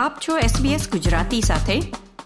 આપ 0.00 0.18
છો 0.28 0.38
SBS 0.38 0.90
ગુજરાતી 0.90 1.40
સાથે. 1.40 1.80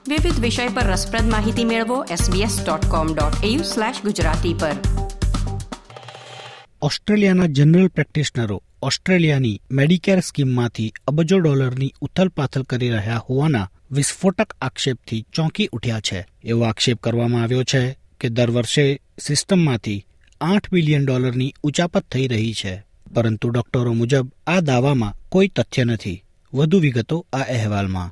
વિવિધ 0.08 0.40
વિષય 0.40 0.68
પર 0.68 0.82
રસપ્રદ 0.82 1.30
માહિતી 1.30 1.64
મેળવો 1.64 2.04
sbs.com.au/gujarati 2.04 4.58
પર. 4.58 4.72
ઓસ્ટ્રેલિયાના 6.82 7.46
જનરલ 7.46 7.88
પ્રેક્ટિશનરો 7.88 8.62
ઓસ્ટ્રેલિયાની 8.82 9.60
મેડિકેર 9.70 10.20
સ્કીમમાંથી 10.20 10.92
અબજો 11.08 11.38
ડોલરની 11.38 11.92
ઉથલપાથલ 12.00 12.62
કરી 12.62 12.90
રહ્યા 12.90 13.16
હોવાના 13.16 13.70
વિસ્ફોટક 13.90 14.56
આક્ષેપથી 14.62 15.26
ચોંકી 15.32 15.68
ઉઠ્યા 15.72 16.00
છે. 16.00 16.26
એવો 16.44 16.62
આક્ષેપ 16.62 17.02
કરવામાં 17.02 17.42
આવ્યો 17.42 17.62
છે 17.62 17.98
કે 18.20 18.28
દર 18.28 18.50
વર્ષે 18.50 19.00
સિસ્ટમમાંથી 19.20 20.06
આઠ 20.40 20.72
બિલિયન 20.72 21.04
ડોલરની 21.04 21.54
ઉચાપત 21.62 22.04
થઈ 22.12 22.28
રહી 22.28 22.52
છે. 22.52 22.84
પરંતુ 23.14 23.48
ડોક્ટરો 23.48 23.92
મુજબ 23.92 24.32
આ 24.46 24.60
દાવામાં 24.60 25.14
કોઈ 25.28 25.48
તથ્ય 25.48 25.84
નથી. 25.84 26.23
વધુ 26.54 26.78
વિગતો 26.80 27.16
આ 27.32 27.44
અહેવાલમાં 27.54 28.10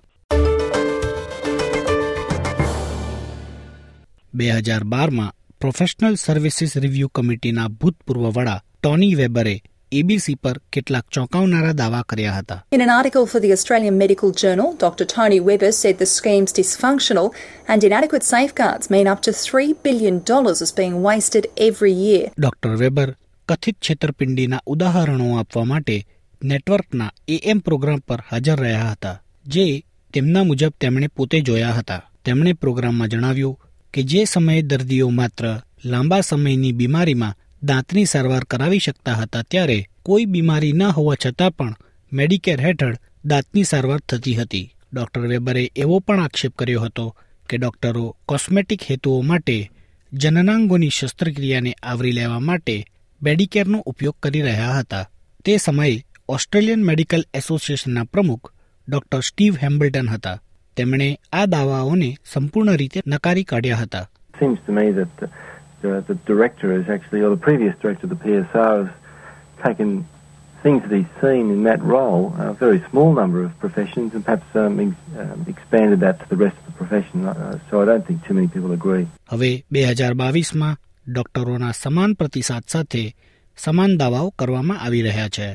બે 4.32 4.46
હજાર 4.60 4.84
બારમાં 4.86 5.34
પ્રોફેશનલ 5.60 6.16
સર્વિસીસ 6.16 6.72
રિવ્યુ 6.76 7.08
કમિટીના 7.08 7.68
ભૂતપૂર્વ 7.80 8.24
વડા 8.30 8.58
ટોની 8.76 9.14
વેબરે 9.14 9.54
એબીસી 9.92 10.34
પર 10.36 10.56
કેટલાક 10.70 11.06
ચોંકાવનારા 11.10 11.72
દાવા 11.72 12.02
કર્યા 12.08 12.36
હતા 12.38 12.58
In 12.72 12.80
an 12.80 12.92
article 12.98 13.26
for 13.26 13.40
the 13.40 13.50
Australian 13.52 13.96
Medical 13.98 14.30
Journal, 14.42 14.68
Dr. 14.78 15.06
Tony 15.06 15.38
Webber 15.40 15.72
said 15.72 15.96
the 15.98 16.08
scheme's 16.16 16.52
dysfunctional 16.52 17.28
and 17.68 17.84
inadequate 17.84 18.24
safeguards 18.24 18.90
mean 18.90 19.06
up 19.06 19.20
to 19.22 19.32
$3 19.32 19.76
billion 19.82 20.16
is 20.64 20.72
being 20.72 20.96
wasted 21.02 21.46
every 21.68 21.94
year. 22.06 22.24
Doctor 22.38 22.72
Weber 22.76 23.08
કથિત 23.48 23.76
છેતરપિંડીના 23.80 24.62
ઉદાહરણો 24.66 25.28
આપવા 25.38 25.64
માટે 25.64 25.96
નેટવર્કના 26.44 27.12
એએમ 27.28 27.58
પ્રોગ્રામ 27.58 27.98
પર 27.98 28.20
હાજર 28.30 28.58
રહ્યા 28.60 28.90
હતા, 28.90 29.22
જે 29.46 29.84
તેમના 30.14 30.44
મુજબ 30.44 30.72
તેમણે 30.80 31.06
પોતે 31.06 31.40
જોયા 31.40 31.72
હતા. 31.72 32.02
તેમણે 32.24 32.52
પ્રોગ્રામમાં 32.52 33.08
જણાવ્યું 33.08 33.60
કે 33.94 34.02
જે 34.02 34.24
સમયે 34.24 34.62
દર્દીઓ 34.62 35.08
માત્ર 35.08 35.60
લાંબા 35.84 36.20
સમયની 36.20 36.72
બીમારીમાં 36.72 37.38
દાંતની 37.62 38.04
સારવાર 38.04 38.44
કરાવી 38.44 38.78
શકતા 38.78 39.14
હતા 39.14 39.42
ત્યારે 39.42 39.88
કોઈ 40.02 40.24
બીમારી 40.24 40.72
ન 40.72 40.82
હોવા 40.82 41.14
છતાં 41.26 41.50
પણ 41.50 41.74
મેડિકેર 42.12 42.60
હેઠળ 42.60 42.96
દાંતની 43.24 43.64
સારવાર 43.64 44.00
થતી 44.00 44.34
હતી. 44.34 44.74
ડોક્ટર 44.92 45.20
વેબરે 45.20 45.70
એવો 45.76 45.98
પણ 45.98 46.24
આક્ષેપ 46.24 46.56
કર્યો 46.56 46.80
હતો 46.80 47.16
કે 47.48 47.56
ડોક્ટરો 47.56 48.16
કોસ્મેટિક 48.26 48.82
હેતુઓ 48.90 49.20
માટે 49.20 49.70
જનનાંગોની 50.12 50.88
શસ્ત્રક્રિયાને 50.88 51.72
આવરી 51.82 52.12
લેવા 52.12 52.38
માટે 52.38 52.86
મેડિકેરનો 53.22 53.78
ઉપયોગ 53.78 54.16
કરી 54.22 54.42
રહ્યા 54.42 54.78
હતા. 54.78 55.08
તે 55.44 55.56
સમયે 55.56 56.04
ઓસ્ટ્રેલિયન 56.36 56.84
મેડિકલ 56.88 57.22
એસોસિએશનના 57.34 58.04
પ્રમુખ 58.04 58.48
ડોક્ટર 58.88 59.20
સ્ટીવ 59.20 59.58
હેમ્બલ્ટન 59.62 60.08
હતા 60.08 60.38
તેમણે 60.76 61.08
આ 61.32 61.46
દાવાઓને 61.46 62.10
સંપૂર્ણ 62.32 62.76
રીતે 62.76 63.00
નકારી 63.06 63.44
કાઢ્યા 63.44 63.82
હતા 63.82 64.04
seems 64.40 64.60
to 64.66 64.72
me 64.72 64.84
that 64.92 65.10
the, 65.20 65.28
the, 65.82 65.92
the 66.10 66.16
director 66.30 66.68
has 66.76 66.88
actually, 66.88 67.22
or 67.22 67.30
the 67.30 67.44
previous 67.48 67.74
director 67.82 68.06
of 68.06 68.12
the 68.14 68.20
PSR, 68.24 68.76
has 68.80 68.90
taken 69.66 69.90
things 70.62 70.82
that 70.82 70.96
he's 70.96 71.14
seen 71.20 71.44
in 71.50 71.62
that 71.64 71.82
role, 71.96 72.22
a 72.38 72.52
very 72.54 72.80
small 72.90 73.10
number 73.12 73.40
of 73.44 73.50
professions, 73.58 74.14
and 74.14 74.24
perhaps 74.24 74.48
um, 74.54 74.80
ex- 74.80 75.18
um, 75.18 75.44
expanded 75.48 76.00
that 76.00 76.16
to 76.20 76.26
the 76.28 76.36
rest 76.36 76.56
of 76.60 76.66
the 76.66 76.76
profession. 76.82 77.26
Uh, 77.26 77.58
so 77.68 77.82
I 77.82 77.84
don't 77.84 78.06
think 78.06 78.24
too 78.28 78.34
many 78.34 78.48
people 78.48 78.72
agree. 78.72 79.06
હવે 79.32 79.50
બે 79.72 79.82
હજાર 79.90 80.14
બાવીસમાં 80.14 80.76
ડોક્ટરોના 81.06 81.72
સમાન 81.72 82.14
પ્રતિસાદ 82.14 82.64
સાથે 82.66 83.04
સમાન 83.58 83.98
દાવાઓ 83.98 84.30
કરવામાં 84.38 84.80
આવી 84.80 85.02
રહ્યા 85.02 85.28
છે 85.28 85.48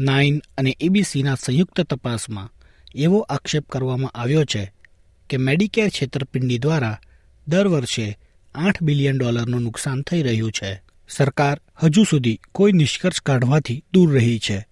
નાઇન 0.00 0.42
અને 0.58 0.76
એબીસીના 0.80 1.34
સંયુક્ત 1.34 1.80
તપાસમાં 1.80 2.50
એવો 2.94 3.18
આક્ષેપ 3.18 3.68
કરવામાં 3.68 4.10
આવ્યો 4.10 4.44
છે 4.44 4.72
કે 5.30 5.36
મેડિકેર 5.36 5.88
છેતરપિંડી 5.88 6.58
દ્વારા 6.58 7.00
દર 7.48 7.68
વર્ષે 7.68 8.18
આઠ 8.54 8.82
બિલિયન 8.82 9.18
ડોલરનું 9.18 9.62
નુકસાન 9.62 10.02
થઈ 10.02 10.22
રહ્યું 10.22 10.52
છે. 10.52 10.82
સરકાર 11.08 11.60
હજુ 11.82 12.04
સુધી 12.04 12.40
કોઈ 12.52 12.72
નિષ્કર્ષ 12.72 13.20
કાઢવાથી 13.20 13.84
દૂર 13.92 14.14
રહી 14.14 14.38
છે. 14.38 14.66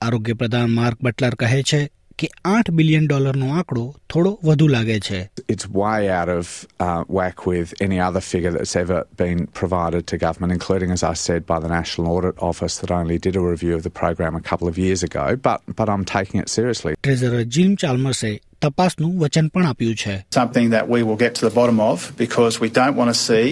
આરોગ્ય 0.00 0.32
પ્રધાન 0.32 0.70
માર્ક 0.70 1.02
બટલર 1.02 1.34
કહે 1.34 1.62
છે 1.62 1.90
કે 2.19 2.27
આઠ 2.45 2.69
બિલિયન 2.77 3.05
ડોલરનો 3.09 3.47
આંકડો 3.57 3.83
થોડો 4.11 4.31
વધુ 4.47 4.65
લાગે 4.75 4.97
છે 5.07 5.19
it's 5.53 5.67
way 5.81 5.99
out 6.19 6.29
of 6.37 6.45
uh, 6.85 7.01
whack 7.17 7.37
with 7.51 7.69
any 7.85 7.99
other 8.07 8.23
figure 8.31 8.51
that's 8.55 8.75
ever 8.75 8.97
been 9.21 9.39
provided 9.61 10.03
to 10.11 10.17
government, 10.25 10.51
including, 10.57 10.89
as 10.97 11.03
I 11.11 11.15
said, 11.27 11.41
by 11.45 11.59
the 11.59 11.71
National 11.77 12.07
Audit 12.15 12.35
Office 12.49 12.75
that 12.81 12.91
only 12.99 13.17
did 13.25 13.35
a 13.41 13.43
review 13.53 13.73
of 13.79 13.83
the 13.87 13.93
program 14.01 14.35
a 14.41 14.43
couple 14.49 14.67
of 14.71 14.77
years 14.85 15.03
ago. 15.09 15.25
But 15.47 15.59
but 15.79 15.87
I'm 15.93 16.05
taking 16.17 16.37
it 16.43 16.49
seriously. 16.57 16.93
Treasurer 17.03 17.43
Jim 17.55 17.71
ચાલ્મર્સે 17.83 18.33
તપાસનું 18.65 19.13
વચન 19.23 19.47
પણ 19.53 19.69
આપ્યું 19.71 19.95
છે 20.03 20.15
something 20.39 20.67
that 20.75 20.85
we 20.93 21.01
will 21.07 21.19
get 21.25 21.33
to 21.39 21.43
the 21.49 21.55
bottom 21.59 21.79
of 21.89 21.97
because 22.25 22.53
we 22.65 22.69
don't 22.79 22.97
want 23.01 23.11
to 23.15 23.19
see 23.29 23.47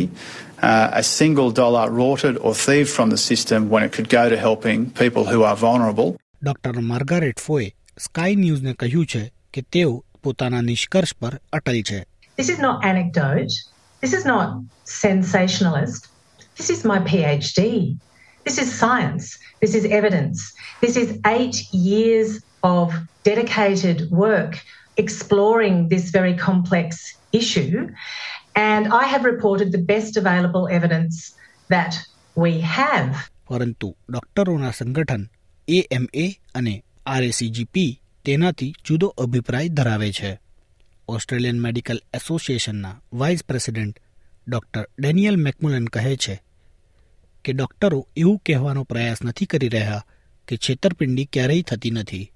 uh, 0.61 1.01
a 1.01 1.03
single 1.19 1.49
dollar 1.61 1.85
rorted 2.01 2.35
or 2.45 2.53
thieved 2.65 2.91
from 2.97 3.09
the 3.15 3.21
system 3.29 3.69
when 3.73 3.83
it 3.87 3.91
could 3.97 4.09
go 4.19 4.25
to 4.35 4.37
helping 4.47 4.79
people 5.03 5.25
who 5.31 5.41
are 5.49 5.57
vulnerable. 5.67 6.09
Doctor 6.45 6.75
Margaret 6.91 7.39
ફોએ 7.47 7.67
sky 7.97 8.35
ન્યૂઝને 8.35 8.73
કહ્યું 8.73 9.05
છે 9.05 9.23
કે 9.53 9.61
તેઓ 9.71 9.91
પોતાના 10.23 10.61
નિષ્કર્ષ 10.61 11.13
પર 11.21 11.33
અટલ 11.53 11.81
છે 11.81 11.99
This 12.37 12.49
is 12.49 12.59
not 12.59 12.77
anecdote. 12.83 13.53
This 14.03 14.13
is 14.13 14.25
not 14.25 14.47
sensationalist. 15.03 16.01
This 16.57 16.69
is 16.69 16.81
my 16.85 16.99
PhD. 16.99 17.61
This 18.45 18.57
is 18.57 18.69
science. 18.73 19.25
This 19.61 19.73
is 19.75 19.85
evidence. 19.99 20.39
This 20.81 20.95
is 20.97 21.09
eight 21.25 21.57
years 21.87 22.29
of 22.63 22.87
dedicated 23.23 23.97
work 24.11 24.53
exploring 24.97 25.89
this 25.89 26.05
very 26.09 26.35
complex 26.37 27.17
issue. 27.33 27.89
And 28.55 28.83
I 28.93 29.03
have 29.03 29.23
reported 29.23 29.71
the 29.71 29.83
best 29.83 30.17
available 30.17 30.67
evidence 30.69 31.15
that 31.69 31.93
we 32.37 32.53
have. 32.77 33.09
પરંતુ 33.45 33.89
ડોક્ટરોના 34.09 34.71
સંગઠન 34.71 35.23
AMA 35.67 36.25
અને 36.55 36.73
આરએસીજીપી 37.06 38.00
તેનાથી 38.24 38.74
જુદો 38.84 39.06
અભિપ્રાય 39.06 39.68
ધરાવે 39.68 40.12
છે. 40.12 40.40
Australian 41.08 41.60
medical 41.60 42.02
એસોસિએશનના 42.14 43.02
vice 43.12 43.44
president 43.44 44.00
doctor 44.48 44.88
Daniel 44.98 45.36
McMullen 45.36 45.84
કહે 45.84 46.16
છે 46.16 46.42
કે 47.44 47.52
ડોક્ટરો 47.52 48.08
એવું 48.16 48.38
કહેવાનો 48.38 48.84
પ્રયાસ 48.84 49.22
નથી 49.24 49.46
કરી 49.46 49.68
રહ્યા 49.68 50.06
કે 50.48 50.56
છેતરપિંડી 50.56 51.24
ક્યારેય 51.24 51.62
થતી 51.62 51.90
નથી. 51.90 52.32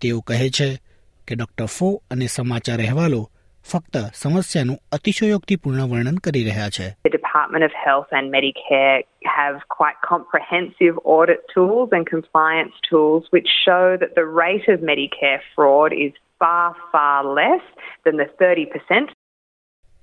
તેઓ 0.00 0.20
કહે 0.20 0.50
છે 0.50 0.80
કે 1.28 1.34
ડોક્ટર 1.34 1.66
ફો 1.66 2.02
અને 2.10 2.26
સમાચાર 2.26 2.78
અહેવાલો 2.78 3.30
ફક્ત 3.66 3.96
સમસ્યાનું 4.14 4.78
અતિશયોક્તિપૂર્ણ 4.92 5.84
વર્ણન 5.84 6.18
કરી 6.18 6.44
રહ્યા 6.44 6.70
છે 6.70 6.86
The 7.04 7.12
Department 7.18 7.64
of 7.64 7.74
Health 7.84 8.10
and 8.10 8.34
Medicare 8.36 8.98
have 9.36 9.56
quite 9.76 9.98
comprehensive 10.06 10.96
audit 11.16 11.40
tools 11.54 11.88
and 11.92 12.04
compliance 12.06 12.74
tools 12.90 13.22
which 13.30 13.50
show 13.66 13.84
that 13.96 14.12
the 14.14 14.26
rate 14.42 14.66
of 14.74 14.78
Medicare 14.82 15.40
fraud 15.54 15.92
is 16.06 16.12
far, 16.40 16.68
far 16.92 17.18
less 17.40 17.64
than 18.06 18.16
the 18.16 18.28
30% 18.42 19.16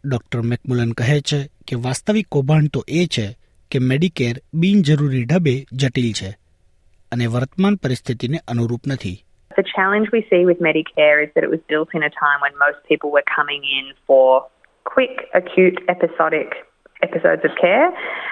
doctor 0.03 0.41
McMullen 0.51 0.91
કહે 0.93 1.19
છે 1.21 1.39
કે 1.67 1.75
વાસ્તવિક 1.85 2.27
કૌભાંડ 2.29 2.69
તો 2.69 2.81
એ 2.99 3.05
છે 3.07 3.27
કે 3.71 3.79
મેડિકેર 3.81 4.35
બિનજરૂરી 4.53 5.25
ઢબે 5.25 5.55
જટિલ 5.81 6.11
છે 6.11 6.29
અને 7.11 7.25
વર્તમાન 7.27 7.75
પરિસ્થિતિને 7.75 8.39
અનુરૂપ 8.47 8.83
નથી 8.87 9.17
The 9.56 9.64
challenge 9.76 10.08
we 10.12 10.26
see 10.30 10.44
with 10.46 10.60
Medicare 10.60 11.22
is 11.24 11.30
that 11.34 11.44
it 11.44 11.50
was 11.50 11.60
built 11.68 11.90
in 11.94 12.02
a 12.02 12.10
time 12.10 12.40
when 12.40 12.52
most 12.58 12.78
people 12.88 13.10
were 13.10 13.24
coming 13.38 13.62
in 13.78 13.92
for 14.06 14.46
quick, 14.84 15.28
acute, 15.34 15.78
episodic 15.88 16.50
episodes 17.02 17.42
of 17.44 17.50
care. 17.60 17.88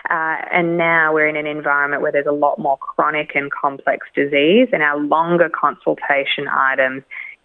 Uh, 0.09 0.37
and 0.53 0.79
now 0.79 1.13
we're 1.13 1.29
in 1.29 1.37
an 1.37 1.47
environment 1.47 2.03
where 2.03 2.13
there's 2.13 2.27
a 2.27 2.39
lot 2.47 2.59
more 2.59 2.79
chronic 2.79 3.31
and 3.35 3.51
complex 3.51 4.07
disease, 4.15 4.69
and 4.73 4.83
our 4.83 4.99
longer 4.99 5.51
consultation 5.65 6.49
items 6.49 7.03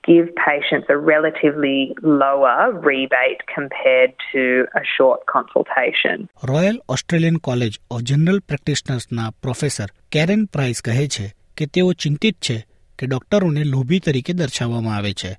give 0.08 0.28
patients 0.36 0.86
a 0.90 0.98
relatively 0.98 1.96
lower 2.04 2.72
rebate 2.72 3.42
compared 3.54 4.14
to 4.32 4.66
a 4.76 4.84
short 4.96 5.20
consultation. 5.26 6.30
Royal 6.44 6.78
Australian 6.90 7.38
College 7.38 7.74
of 7.92 8.02
General 8.02 8.40
પ્રેક્ટિશનર્સના 8.40 9.30
professor 9.42 9.86
Karen 10.12 10.46
Price 10.46 10.82
કહે 10.82 11.08
છે 11.08 11.28
કે 11.58 11.66
તેઓ 11.66 11.94
ચિંતિત 11.94 12.38
છે 12.42 12.58
કે 13.01 13.07
ડોક્ટરોને 13.07 13.65
લોભી 13.65 13.99
તરીકે 13.99 14.33
દર્શાવવામાં 14.33 14.97
આવે 14.97 15.13
છે 15.13 15.31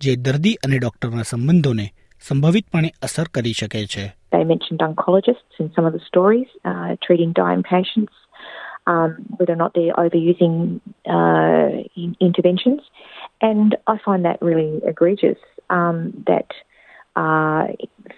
જે 0.00 0.16
દર્દી 0.16 0.54
અને 0.64 0.78
ડોક્ટરના 0.78 1.22
સંબંધોને 1.22 1.86
સંભવિતપણે 2.20 2.90
અસર 3.02 3.28
કરી 3.34 3.52
શકે 3.52 3.86
છે 3.86 4.06
They 4.32 4.44
mentioned 4.44 4.82
oncologists 4.82 5.54
in 5.58 5.68
some 5.74 5.86
of 5.86 5.92
the 5.92 6.02
stories, 6.06 6.50
uh, 6.64 6.90
treating 7.06 7.30
dying 7.32 7.62
patients, 7.62 8.12
um, 8.86 9.10
whether 9.38 9.54
or 9.54 9.56
not 9.56 9.72
they're 9.74 9.96
overusing 9.98 10.54
uh, 11.16 11.68
in- 11.96 12.16
interventions. 12.20 12.82
And 13.40 13.76
I 13.86 13.96
find 13.98 14.24
that 14.24 14.38
really 14.40 14.72
egregious 14.84 15.40
um, 15.70 15.98
that 16.26 16.50
uh, 17.16 17.62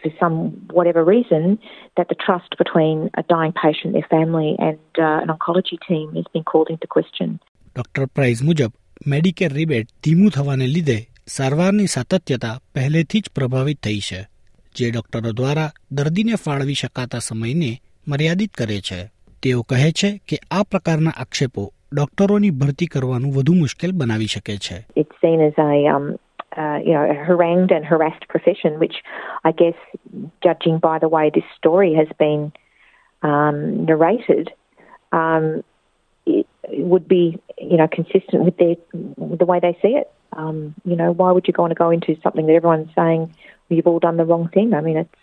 for 0.02 0.10
some 0.20 0.36
whatever 0.70 1.02
reason, 1.04 1.58
that 1.96 2.08
the 2.08 2.18
trust 2.26 2.52
between 2.58 3.10
a 3.14 3.22
dying 3.24 3.54
patient, 3.64 3.92
their 3.92 4.10
family, 4.10 4.50
and 4.58 4.78
uh, 4.98 5.24
an 5.24 5.28
oncology 5.28 5.78
team 5.88 6.14
has 6.14 6.28
been 6.32 6.44
called 6.44 6.68
into 6.70 6.86
question. 6.86 7.30
Doctor 7.76 8.06
Price 8.06 8.40
મુજબ 8.42 8.72
Medicare 9.06 9.52
rebate 9.52 9.88
ધીમું 10.04 10.31
થવાને 10.31 10.66
લીધે 10.66 10.99
સારવારની 11.26 11.87
સાતત્યતા 11.87 12.56
પહેલેથી 12.75 13.20
જ 13.20 13.34
પ્રભાવિત 13.34 13.78
થઈ 13.82 14.00
છે 14.00 14.20
જે 14.75 14.90
ડોક્ટરો 14.90 15.32
દ્વારા 15.32 15.75
દર્દીને 15.93 16.37
ફાળવી 16.37 16.75
શકાતા 16.75 17.19
સમયને 17.19 17.70
મર્યાદિત 18.08 18.52
કરે 18.54 18.78
છે 18.81 18.99
તેઓ 19.43 19.62
કહે 19.62 19.93
છે 19.93 20.10
કે 20.28 20.37
આ 20.50 20.62
પ્રકારના 20.62 21.16
આક્ષેપો 21.16 21.64
ડોક્ટરોની 21.93 22.50
ભરતી 22.50 22.87
કરવાનું 22.87 23.34
વધુ 23.37 23.54
મુશ્કેલ 23.54 23.93
બનાવી 23.93 24.26
શકે 24.26 24.56
છે 24.56 24.76
um, 25.88 26.19
uh, 26.56 26.78
you 26.84 26.93
know, 26.93 27.04
a 27.04 27.14
harangued 27.14 27.72
and 27.72 27.84
harassed 27.84 28.28
profession, 28.28 28.78
which 28.78 28.96
I 29.44 29.52
guess, 29.52 29.78
judging 30.43 30.78
by 30.78 30.99
the 30.99 31.08
way 31.08 31.31
this 31.34 31.49
story 31.56 31.94
has 31.94 32.08
been 32.19 32.52
um, 33.22 33.84
narrated, 33.84 34.50
um, 35.12 35.62
would 36.92 37.06
be, 37.08 37.22
you 37.70 37.78
know, 37.78 37.88
consistent 37.90 38.40
with 38.46 38.56
their 38.58 38.76
with 39.30 39.38
the 39.38 39.48
way 39.50 39.58
they 39.60 39.74
see 39.82 39.94
it. 40.00 40.08
Um, 40.34 40.58
you 40.84 40.96
know, 40.96 41.10
why 41.12 41.30
would 41.30 41.46
you 41.48 41.54
want 41.58 41.72
to 41.76 41.80
go 41.84 41.90
into 41.90 42.12
something 42.24 42.46
that 42.46 42.54
everyone's 42.54 42.92
saying 42.94 43.22
you've 43.70 43.86
all 43.86 44.00
done 44.00 44.16
the 44.16 44.28
wrong 44.30 44.46
thing? 44.48 44.68
I 44.74 44.80
mean, 44.80 44.98
it's 44.98 45.20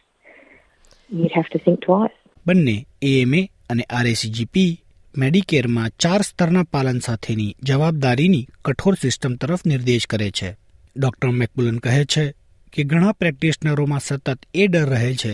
you'd 1.10 1.36
have 1.40 1.50
to 1.50 1.60
think 1.60 1.78
twice. 1.82 2.16
બંને 2.46 2.76
AMA 3.04 3.42
અને 3.70 3.84
RACGP 3.90 4.70
મેડિકેરમાં 5.14 5.92
ચાર 5.98 6.22
સ્તરના 6.22 6.64
પાલન 6.72 7.00
સાથેની 7.00 7.52
જવાબદારીની 7.64 8.48
કઠોર 8.66 8.96
system 8.96 9.34
તરફ 9.42 9.64
નિર્દેશ 9.66 10.08
કરે 10.08 10.30
છે 10.32 10.50
ડોક્ટર 10.96 11.32
મેકબુલન 11.32 11.78
કહે 11.80 12.04
છે 12.06 12.26
કે 12.74 12.84
ઘણા 12.84 13.18
પ્રેક્ટિશનરોમાં 13.20 14.00
સતત 14.00 14.38
એ 14.54 14.68
ડર 14.68 14.90
રહે 14.94 15.12
છે 15.24 15.34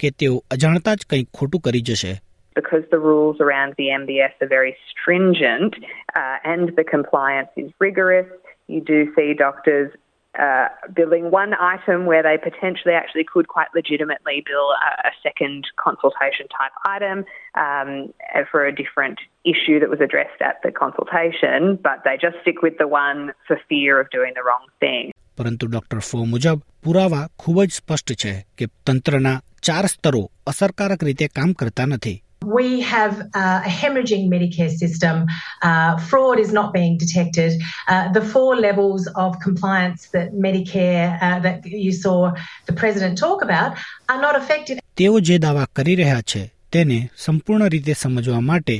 કે 0.00 0.10
તેઓ 0.18 0.34
અજાણતા 0.50 0.94
જ 0.94 1.10
કંઈક 1.10 1.28
ખોટું 1.32 1.60
કરી 1.60 1.84
જશે 1.88 2.12
because 2.55 2.83
the 2.89 2.99
rules 2.99 3.37
around 3.39 3.75
the 3.77 3.87
MBS 4.01 4.33
are 4.41 4.47
very 4.47 4.75
stringent 4.89 5.75
uh, 6.15 6.37
and 6.43 6.75
the 6.75 6.83
compliance 6.83 7.49
is 7.55 7.71
rigorous. 7.79 8.27
You 8.67 8.81
do 8.81 9.13
see 9.15 9.33
doctors 9.33 9.91
uh, 10.39 10.67
billing 10.93 11.31
one 11.31 11.53
item 11.53 12.05
where 12.05 12.21
they 12.21 12.37
potentially 12.37 12.93
actually 12.93 13.25
could 13.31 13.47
quite 13.47 13.67
legitimately 13.73 14.43
bill 14.45 14.69
a, 14.87 15.07
a 15.07 15.11
second 15.23 15.65
consultation 15.77 16.47
type 16.49 16.75
item 16.85 17.25
um, 17.55 18.13
for 18.51 18.65
a 18.65 18.73
different 18.75 19.19
issue 19.45 19.79
that 19.79 19.89
was 19.89 20.01
addressed 20.01 20.41
at 20.41 20.61
the 20.63 20.71
consultation, 20.71 21.79
but 21.81 22.03
they 22.05 22.17
just 22.21 22.37
stick 22.41 22.61
with 22.61 22.77
the 22.77 22.87
one 22.87 23.33
for 23.47 23.59
fear 23.69 23.99
of 23.99 24.09
doing 24.11 24.33
the 24.35 24.43
wrong 24.43 24.65
thing. 24.79 25.11
પરંતુ 25.37 25.65
doctor 25.67 25.99
Foy 25.99 26.19
મુજબ 26.25 26.61
પુરાવા 26.83 27.19
ખૂબ 27.39 27.57
જ 27.63 27.71
સ્પષ્ટ 27.71 28.13
છે 28.13 28.31
કે 28.57 28.65
તંત્રના 28.85 29.33
ચાર 29.61 29.85
સ્તરો 29.85 30.21
અસરકારક 30.47 31.03
રીતે 31.03 31.27
કામ 31.27 31.51
કરતા 31.53 31.85
નથી 31.85 32.15
We 32.45 32.81
have 32.81 33.13
uh, 33.33 33.61
a 33.65 33.69
hemorrhaging 33.69 34.29
Medicare 34.29 34.71
system. 34.71 35.25
Uh, 35.61 35.97
fraud 35.97 36.39
is 36.39 36.51
not 36.53 36.71
being 36.71 36.97
detected. 36.97 37.61
Uh, 37.87 38.11
the 38.11 38.21
four 38.21 38.55
levels 38.55 39.07
of 39.15 39.39
compliance 39.39 40.09
that 40.09 40.33
Medicare, 40.33 41.21
uh, 41.21 41.39
that 41.39 41.65
you 41.65 41.91
saw 41.91 42.33
the 42.67 42.73
President 42.73 43.17
talk 43.17 43.41
about, 43.41 43.71
are 44.09 44.21
not 44.21 44.35
effective. 44.41 44.77
તેઓ 44.95 45.19
જે 45.19 45.35
દાવા 45.39 45.65
કરી 45.77 45.95
રહ્યા 45.95 46.21
છે 46.31 46.43
તેને 46.71 46.99
સંપૂર્ણ 47.23 47.67
રીતે 47.73 47.93
સમજવા 48.03 48.39
માટે 48.51 48.77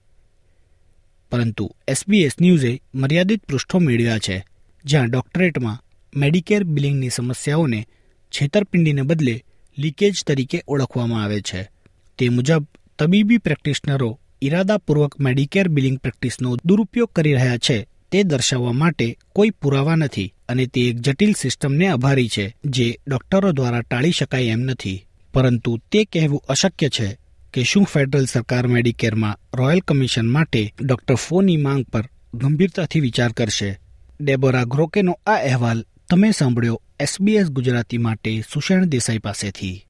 પરંતુ 1.32 1.76
એસબીએસ 1.88 2.32
ન્યૂઝે 2.42 2.82
મર્યાદિત 2.96 3.46
પૃષ્ઠો 3.46 3.80
મેળવ્યા 3.80 4.18
છે 4.18 4.46
જ્યાં 4.86 5.10
ડોક્ટરેટમાં 5.10 5.84
મેડિકેર 6.16 6.64
બિલિંગની 6.64 7.10
સમસ્યાઓને 7.10 7.88
છેતરપિંડીને 8.32 9.02
બદલે 9.02 9.46
લીકેજ 9.78 10.24
તરીકે 10.28 10.64
ઓળખવામાં 10.68 11.24
આવે 11.24 11.42
છે. 11.42 11.70
તે 12.18 12.30
મુજબ 12.30 12.66
તબીબી 13.00 13.38
પ્રેક્ટિશનરો 13.38 14.20
ઇરાદાપૂર્વક 14.42 15.20
મેડિકેર 15.20 15.68
બિલિંગ 15.68 15.98
પ્રેક્ટિસનો 16.00 16.58
દુરુપયોગ 16.66 17.10
કરી 17.10 17.34
રહ્યા 17.34 17.58
છે 17.58 17.88
તે 18.12 18.24
દર્શાવવા 18.24 18.72
માટે 18.72 19.18
કોઈ 19.34 19.50
પુરાવા 19.50 19.96
નથી. 19.96 20.33
અને 20.50 20.66
તે 20.66 20.82
એક 20.82 20.98
જટિલ 20.98 21.34
સિસ્ટમને 21.34 21.88
આભારી 21.88 22.30
છે 22.30 22.56
જે 22.66 23.00
ડોક્ટરો 23.08 23.52
દ્વારા 23.52 23.82
ટાળી 23.82 24.12
શકાય 24.12 24.44
એમ 24.44 24.60
નથી. 24.60 25.06
પરંતુ 25.34 25.80
તે 25.92 26.06
કહેવું 26.06 26.44
અશક્ય 26.50 26.90
છે 26.90 27.18
કે 27.54 27.64
શું 27.64 27.86
ફેડરલ 27.86 28.26
સરકાર 28.26 28.68
મેડિકેરમાં 28.68 29.38
રોયલ 29.54 29.80
કમિશન 29.80 30.30
માટે 30.30 30.74
ડોક્ટર 30.82 31.16
ફોની 31.16 31.58
માંગ 31.58 31.86
પર 31.86 32.10
ગંભીરતાથી 32.34 33.00
વિચાર 33.00 33.32
કરશે? 33.32 33.80
ડેબોરા 34.22 34.64
ગ્રોકેનો 34.64 35.20
આ 35.26 35.34
અહેવાલ 35.34 35.86
તમે 36.10 36.32
સાંભળ્યો 36.32 36.82
એસબીએસ 37.00 37.48
ગુજરાતી 37.48 37.98
માટે 37.98 38.44
સુષેણ 38.54 38.86
દેસાઈ 38.86 39.18
પાસેથી. 39.18 39.86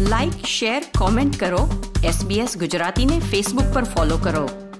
લાઇક 0.00 0.32
શેર, 0.46 0.82
કોમેન્ટ 0.98 1.40
કરો. 1.40 1.92
એસબીએસ 2.04 2.56
ગુજરાતીને 2.58 3.18
ફેસબુક 3.18 3.74
પર 3.74 3.84
ફોલો 3.84 4.16
કરો. 4.16 4.71